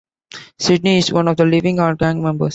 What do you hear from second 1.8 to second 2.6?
Gang" members.